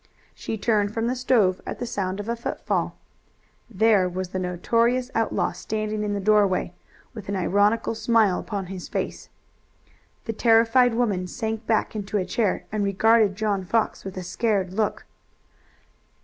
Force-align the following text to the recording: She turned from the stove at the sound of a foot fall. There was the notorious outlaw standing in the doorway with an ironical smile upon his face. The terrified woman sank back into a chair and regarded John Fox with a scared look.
She 0.33 0.57
turned 0.57 0.91
from 0.95 1.05
the 1.05 1.15
stove 1.15 1.61
at 1.63 1.77
the 1.77 1.85
sound 1.85 2.19
of 2.19 2.27
a 2.27 2.35
foot 2.35 2.59
fall. 2.65 2.95
There 3.69 4.09
was 4.09 4.29
the 4.29 4.39
notorious 4.39 5.11
outlaw 5.13 5.51
standing 5.51 6.01
in 6.03 6.15
the 6.15 6.19
doorway 6.19 6.73
with 7.13 7.29
an 7.29 7.35
ironical 7.35 7.93
smile 7.93 8.39
upon 8.39 8.65
his 8.65 8.87
face. 8.87 9.29
The 10.25 10.33
terrified 10.33 10.95
woman 10.95 11.27
sank 11.27 11.67
back 11.67 11.95
into 11.95 12.17
a 12.17 12.25
chair 12.25 12.65
and 12.71 12.83
regarded 12.83 13.35
John 13.35 13.63
Fox 13.63 14.03
with 14.03 14.17
a 14.17 14.23
scared 14.23 14.73
look. 14.73 15.05